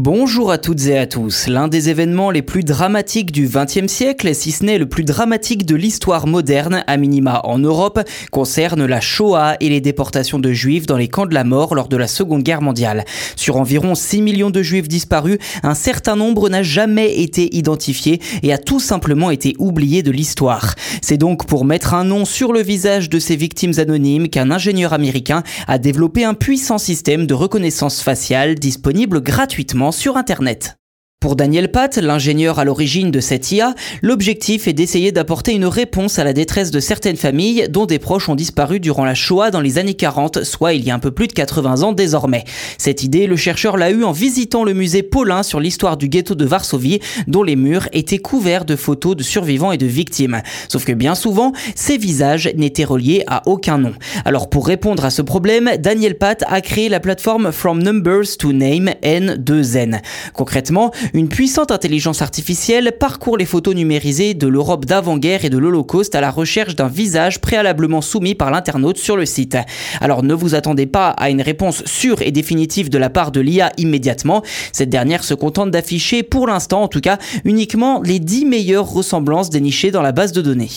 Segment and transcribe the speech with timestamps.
[0.00, 1.48] Bonjour à toutes et à tous.
[1.48, 5.66] L'un des événements les plus dramatiques du XXe siècle, si ce n'est le plus dramatique
[5.66, 7.98] de l'histoire moderne, à minima en Europe,
[8.30, 11.88] concerne la Shoah et les déportations de juifs dans les camps de la mort lors
[11.88, 13.04] de la Seconde Guerre mondiale.
[13.34, 18.52] Sur environ 6 millions de juifs disparus, un certain nombre n'a jamais été identifié et
[18.52, 20.76] a tout simplement été oublié de l'histoire.
[21.02, 24.92] C'est donc pour mettre un nom sur le visage de ces victimes anonymes qu'un ingénieur
[24.92, 30.77] américain a développé un puissant système de reconnaissance faciale disponible gratuitement sur Internet.
[31.20, 36.20] Pour Daniel Pat, l'ingénieur à l'origine de cette IA, l'objectif est d'essayer d'apporter une réponse
[36.20, 39.60] à la détresse de certaines familles dont des proches ont disparu durant la Shoah dans
[39.60, 42.44] les années 40, soit il y a un peu plus de 80 ans désormais.
[42.78, 46.36] Cette idée, le chercheur l'a eue en visitant le musée Paulin sur l'histoire du ghetto
[46.36, 50.40] de Varsovie, dont les murs étaient couverts de photos de survivants et de victimes.
[50.68, 53.94] Sauf que bien souvent, ces visages n'étaient reliés à aucun nom.
[54.24, 58.52] Alors pour répondre à ce problème, Daniel Pat a créé la plateforme From Numbers to
[58.52, 60.00] Name N2N.
[60.32, 66.14] Concrètement, une puissante intelligence artificielle parcourt les photos numérisées de l'Europe d'avant-guerre et de l'Holocauste
[66.14, 69.56] à la recherche d'un visage préalablement soumis par l'internaute sur le site.
[70.00, 73.40] Alors ne vous attendez pas à une réponse sûre et définitive de la part de
[73.40, 74.42] l'IA immédiatement.
[74.72, 79.50] Cette dernière se contente d'afficher, pour l'instant en tout cas, uniquement les 10 meilleures ressemblances
[79.50, 80.68] dénichées dans la base de données.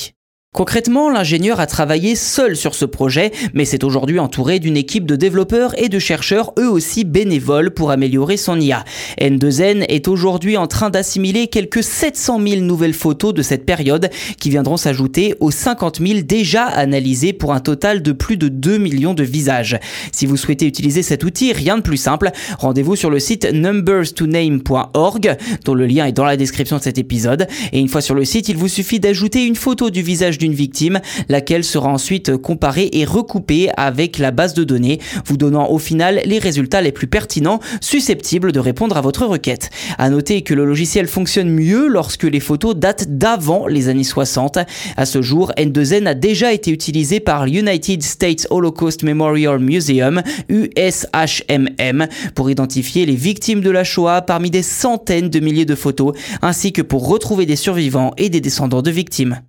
[0.54, 5.16] Concrètement, l'ingénieur a travaillé seul sur ce projet, mais s'est aujourd'hui entouré d'une équipe de
[5.16, 8.84] développeurs et de chercheurs, eux aussi bénévoles, pour améliorer son IA.
[9.18, 14.10] N2N est aujourd'hui en train d'assimiler quelques 700 000 nouvelles photos de cette période,
[14.42, 18.78] qui viendront s'ajouter aux 50 000 déjà analysées pour un total de plus de 2
[18.78, 19.80] millions de visages.
[20.12, 22.30] Si vous souhaitez utiliser cet outil, rien de plus simple,
[22.60, 27.48] rendez-vous sur le site numberstoname.org, dont le lien est dans la description de cet épisode,
[27.72, 30.54] et une fois sur le site, il vous suffit d'ajouter une photo du visage d'une
[30.54, 35.78] victime, laquelle sera ensuite comparée et recoupée avec la base de données, vous donnant au
[35.78, 39.70] final les résultats les plus pertinents susceptibles de répondre à votre requête.
[39.98, 44.58] À noter que le logiciel fonctionne mieux lorsque les photos datent d'avant les années 60.
[44.98, 52.08] À ce jour, N2N a déjà été utilisé par l'United States Holocaust Memorial Museum, USHMM,
[52.34, 56.74] pour identifier les victimes de la Shoah parmi des centaines de milliers de photos, ainsi
[56.74, 59.42] que pour retrouver des survivants et des descendants de victimes.